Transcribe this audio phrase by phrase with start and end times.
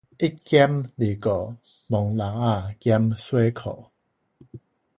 [0.03, 0.25] 一兼二顧，
[1.85, 3.89] 摸蜊仔兼洗褲